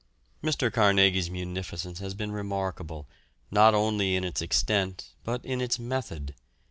Mr. 0.43 0.73
Carnegie's 0.73 1.29
munificence 1.29 1.99
has 1.99 2.15
been 2.15 2.31
remarkable, 2.31 3.07
not 3.51 3.75
only 3.75 4.15
in 4.15 4.23
its 4.23 4.41
extent, 4.41 5.09
but 5.23 5.45
in 5.45 5.61
its 5.61 5.77
method. 5.77 6.33